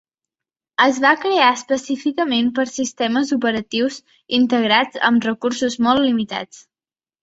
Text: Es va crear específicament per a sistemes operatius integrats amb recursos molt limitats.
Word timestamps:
Es 0.85 0.99
va 1.03 1.11
crear 1.25 1.49
específicament 1.57 2.49
per 2.57 2.65
a 2.65 2.71
sistemes 2.73 3.37
operatius 3.39 4.03
integrats 4.43 5.05
amb 5.13 5.33
recursos 5.33 5.83
molt 5.91 6.09
limitats. 6.11 6.69